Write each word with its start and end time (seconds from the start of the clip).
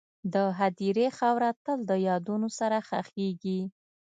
د 0.33 0.35
هدیرې 0.59 1.07
خاوره 1.17 1.51
تل 1.63 1.79
د 1.89 1.91
یادونو 2.07 2.47
سره 2.59 2.77
ښخېږي.. 2.87 3.61